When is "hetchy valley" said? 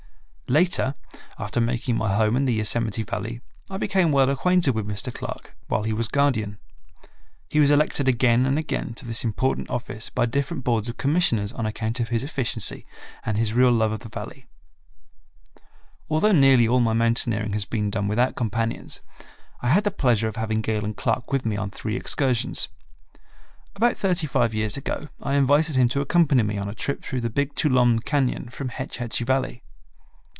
28.97-29.63